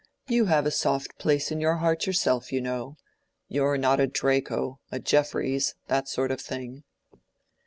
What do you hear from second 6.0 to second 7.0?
sort of thing."